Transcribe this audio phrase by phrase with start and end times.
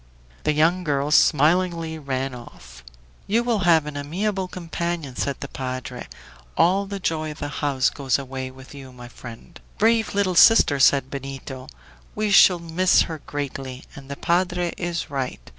[0.45, 2.83] The young girl smilingly ran off.
[3.27, 6.07] "You will have an amiable companion," said the padre.
[6.57, 10.79] "All the joy of the house goes away with you, my friend." "Brave little sister!"
[10.79, 11.67] said Benito,
[12.15, 15.39] "we shall miss her greatly, and the padre is right.